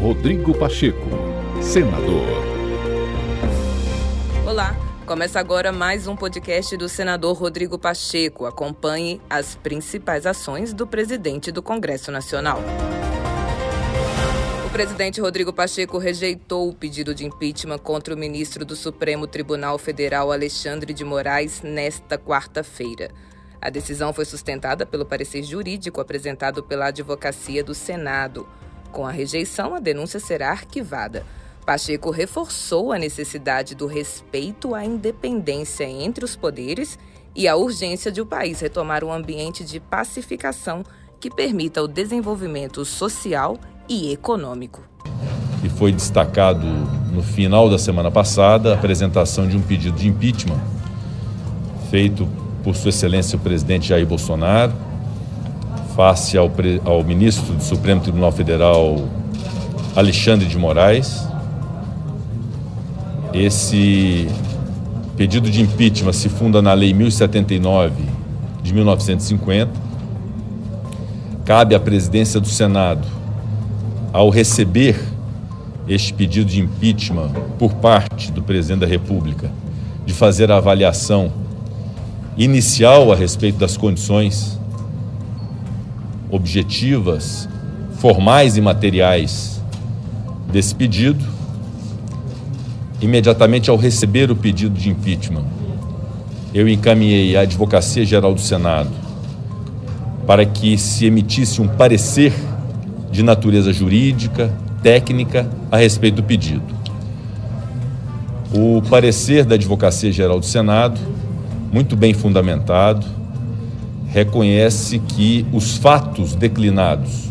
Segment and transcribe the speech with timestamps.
[0.00, 1.08] Rodrigo Pacheco,
[1.60, 2.24] senador.
[4.46, 8.46] Olá, começa agora mais um podcast do senador Rodrigo Pacheco.
[8.46, 12.62] Acompanhe as principais ações do presidente do Congresso Nacional.
[14.64, 19.78] O presidente Rodrigo Pacheco rejeitou o pedido de impeachment contra o ministro do Supremo Tribunal
[19.78, 23.10] Federal Alexandre de Moraes nesta quarta-feira.
[23.60, 28.46] A decisão foi sustentada pelo parecer jurídico apresentado pela Advocacia do Senado.
[28.92, 31.24] Com a rejeição, a denúncia será arquivada.
[31.64, 36.98] Pacheco reforçou a necessidade do respeito à independência entre os poderes
[37.36, 40.82] e a urgência de o país retomar um ambiente de pacificação
[41.20, 44.82] que permita o desenvolvimento social e econômico.
[45.62, 46.66] E foi destacado
[47.12, 50.60] no final da semana passada a apresentação de um pedido de impeachment
[51.90, 52.28] feito
[52.62, 54.87] por Sua Excelência o presidente Jair Bolsonaro
[55.98, 56.48] face ao,
[56.84, 59.08] ao ministro do Supremo Tribunal Federal,
[59.96, 61.26] Alexandre de Moraes.
[63.34, 64.28] Esse
[65.16, 68.04] pedido de impeachment se funda na Lei 1079
[68.62, 69.72] de 1950.
[71.44, 73.04] Cabe à presidência do Senado,
[74.12, 74.96] ao receber
[75.88, 79.50] este pedido de impeachment por parte do presidente da República,
[80.06, 81.32] de fazer a avaliação
[82.36, 84.57] inicial a respeito das condições
[86.30, 87.48] objetivas,
[87.98, 89.62] formais e materiais
[90.50, 91.24] desse pedido.
[93.00, 95.46] Imediatamente ao receber o pedido de impeachment,
[96.52, 98.90] eu encaminhei à Advocacia Geral do Senado
[100.26, 102.34] para que se emitisse um parecer
[103.10, 106.62] de natureza jurídica, técnica, a respeito do pedido.
[108.52, 111.00] O parecer da Advocacia Geral do Senado,
[111.72, 113.06] muito bem fundamentado,
[114.08, 117.28] reconhece que os fatos declinados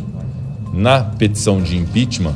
[0.73, 2.35] na petição de impeachment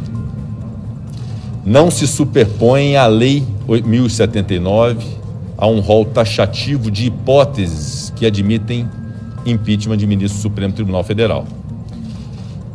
[1.63, 5.05] não se superpõem à Lei 1079,
[5.57, 8.89] a um rol taxativo de hipóteses que admitem
[9.45, 11.45] impeachment de ministro do Supremo Tribunal Federal.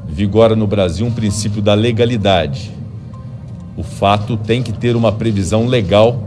[0.08, 2.70] Vigora no Brasil um princípio da legalidade.
[3.76, 6.24] O fato tem que ter uma previsão legal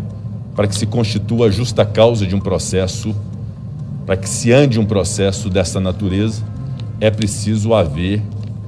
[0.54, 3.16] para que se constitua justa causa de um processo
[4.06, 6.44] para que se ande um processo dessa natureza,
[7.00, 8.22] é preciso haver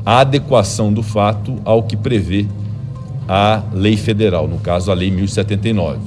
[0.06, 2.47] a adequação do fato ao que prevê
[3.28, 6.00] a lei federal, no caso a lei 1079.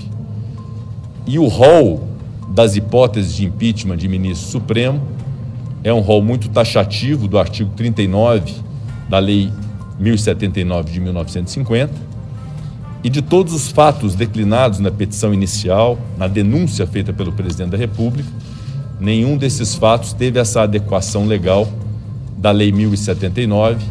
[1.26, 2.06] E o rol
[2.48, 5.00] das hipóteses de impeachment de ministro supremo
[5.82, 8.54] é um rol muito taxativo do artigo 39
[9.08, 9.50] da lei
[9.98, 11.92] 1079 de 1950
[13.02, 17.76] e de todos os fatos declinados na petição inicial, na denúncia feita pelo presidente da
[17.76, 18.28] República,
[19.00, 21.68] nenhum desses fatos teve essa adequação legal
[22.36, 23.84] da Lei 1079,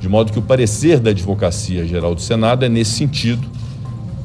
[0.00, 3.46] de modo que o parecer da Advocacia Geral do Senado é nesse sentido,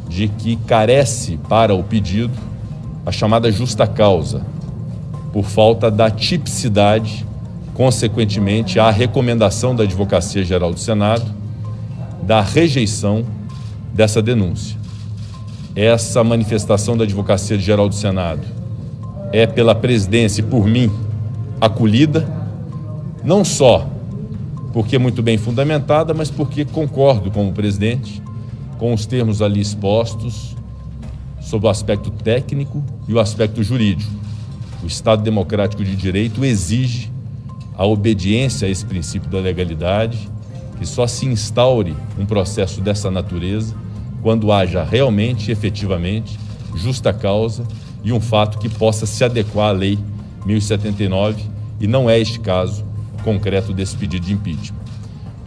[0.10, 2.34] de que carece para o pedido
[3.06, 4.42] a chamada justa causa,
[5.32, 7.26] por falta da tipicidade,
[7.74, 11.38] consequentemente, a recomendação da Advocacia Geral do Senado
[12.24, 13.24] da rejeição
[13.94, 14.78] dessa denúncia.
[15.76, 18.57] Essa manifestação da Advocacia Geral do Senado
[19.32, 20.92] é pela presidência e por mim
[21.60, 22.28] acolhida,
[23.24, 23.88] não só
[24.74, 28.22] porque é muito bem fundamentada, mas porque concordo com o presidente
[28.78, 30.56] com os termos ali expostos
[31.42, 34.12] sobre o aspecto técnico e o aspecto jurídico.
[34.84, 37.12] O Estado Democrático de Direito exige
[37.76, 40.30] a obediência a esse princípio da legalidade,
[40.78, 43.76] que só se instaure um processo dessa natureza
[44.22, 46.38] quando haja realmente, efetivamente,
[46.76, 47.64] justa causa
[48.04, 50.00] e um fato que possa se adequar à Lei
[50.46, 51.44] 1079,
[51.80, 52.86] e não é este caso
[53.24, 54.80] concreto desse pedido de impeachment.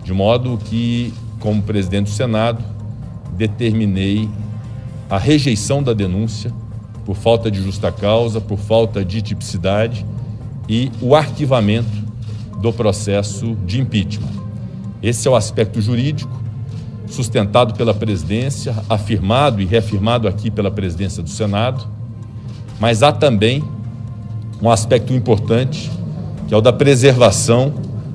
[0.04, 2.62] De modo que, como presidente do Senado,
[3.36, 4.28] determinei
[5.08, 6.52] a rejeição da denúncia
[7.04, 10.04] por falta de justa causa, por falta de tipicidade
[10.68, 11.88] e o arquivamento
[12.60, 14.28] do processo de impeachment.
[15.02, 16.38] Esse é o aspecto jurídico
[17.08, 21.99] sustentado pela presidência, afirmado e reafirmado aqui pela presidência do Senado
[22.80, 23.62] mas há também
[24.60, 25.90] um aspecto importante,
[26.48, 27.74] que é o da preservação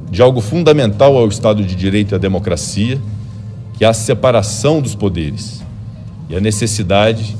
[0.10, 3.00] de algo fundamental ao Estado de Direito e à democracia,
[3.78, 5.64] que é a separação dos poderes
[6.30, 7.38] e a necessidade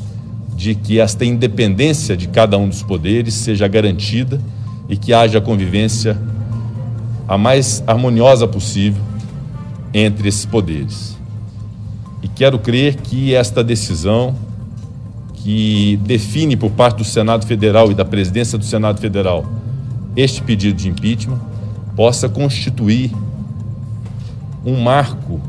[0.56, 4.40] de que esta independência de cada um dos poderes seja garantida
[4.88, 6.18] e que haja convivência
[7.28, 9.02] a mais harmoniosa possível
[9.94, 11.18] entre esses poderes.
[12.22, 14.36] E quero crer que esta decisão
[15.46, 19.46] que define por parte do Senado Federal e da presidência do Senado Federal
[20.18, 21.40] este pedido de impeachment
[21.96, 23.12] possa constituir
[24.66, 25.40] um marco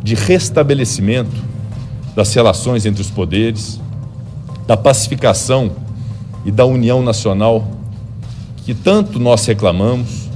[0.00, 1.42] de restabelecimento
[2.14, 3.80] das relações entre os poderes,
[4.64, 5.72] da pacificação
[6.44, 7.66] e da união nacional
[8.58, 10.28] que tanto nós reclamamos,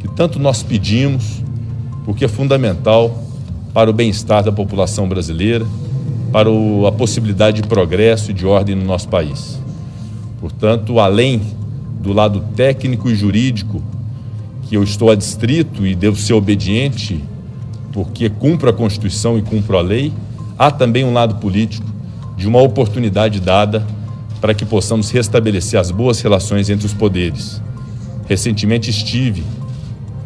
[0.00, 1.40] que tanto nós pedimos,
[2.04, 3.16] porque é fundamental
[3.72, 5.64] para o bem-estar da população brasileira,
[6.32, 6.48] para
[6.86, 9.58] a possibilidade de progresso e de ordem no nosso país.
[10.40, 11.42] Portanto, além
[12.00, 13.82] do lado técnico e jurídico,
[14.62, 17.22] que eu estou adstrito e devo ser obediente,
[17.92, 20.12] porque cumpro a Constituição e cumpro a lei,
[20.58, 21.86] há também um lado político
[22.36, 23.84] de uma oportunidade dada
[24.40, 27.60] para que possamos restabelecer as boas relações entre os poderes.
[28.28, 29.42] Recentemente estive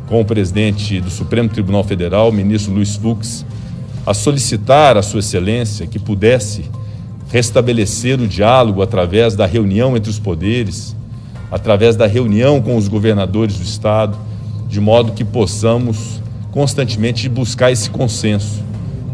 [0.06, 3.45] com o presidente do Supremo Tribunal Federal, o ministro Luiz Fux,
[4.06, 6.65] a solicitar a Sua Excelência que pudesse
[7.31, 10.95] restabelecer o diálogo através da reunião entre os poderes,
[11.51, 14.17] através da reunião com os governadores do Estado,
[14.69, 16.21] de modo que possamos
[16.51, 18.62] constantemente buscar esse consenso,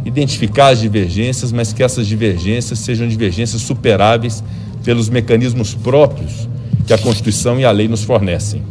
[0.04, 4.42] identificar as divergências, mas que essas divergências sejam divergências superáveis
[4.84, 6.48] pelos mecanismos próprios
[6.86, 8.62] que a Constituição e a lei nos fornecem.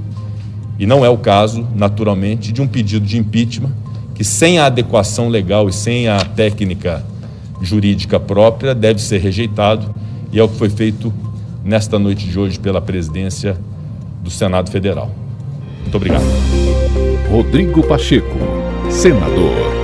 [0.77, 3.71] E não é o caso, naturalmente, de um pedido de impeachment
[4.19, 7.01] que, sem a adequação legal e sem a técnica
[7.61, 9.95] jurídica própria, deve ser rejeitado,
[10.29, 11.13] e é o que foi feito
[11.63, 13.57] nesta noite de hoje pela presidência
[14.21, 15.09] do Senado Federal.
[15.83, 16.25] Muito obrigado.
[17.31, 18.37] Rodrigo Pacheco,
[18.89, 19.78] senador.